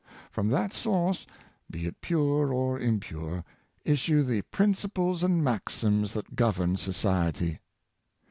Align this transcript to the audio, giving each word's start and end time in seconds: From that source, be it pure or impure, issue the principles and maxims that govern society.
From 0.31 0.49
that 0.49 0.73
source, 0.73 1.27
be 1.69 1.85
it 1.85 2.01
pure 2.01 2.51
or 2.51 2.79
impure, 2.79 3.43
issue 3.85 4.23
the 4.23 4.41
principles 4.41 5.21
and 5.21 5.43
maxims 5.43 6.13
that 6.13 6.35
govern 6.35 6.75
society. 6.77 7.59